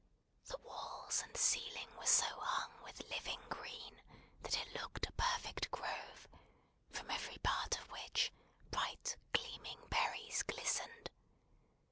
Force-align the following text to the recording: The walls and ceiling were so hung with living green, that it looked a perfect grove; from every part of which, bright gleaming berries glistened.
The 0.47 0.57
walls 0.63 1.21
and 1.21 1.37
ceiling 1.37 1.89
were 1.95 2.07
so 2.07 2.25
hung 2.25 2.71
with 2.83 3.07
living 3.11 3.39
green, 3.49 4.01
that 4.41 4.57
it 4.59 4.73
looked 4.73 5.05
a 5.07 5.11
perfect 5.11 5.69
grove; 5.69 6.27
from 6.89 7.11
every 7.11 7.37
part 7.43 7.77
of 7.79 7.91
which, 7.91 8.33
bright 8.71 9.15
gleaming 9.31 9.77
berries 9.91 10.41
glistened. 10.41 11.11